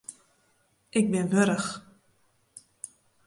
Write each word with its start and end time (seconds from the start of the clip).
Ik 0.97 1.05
bin 1.11 1.29
wurch. 1.33 1.69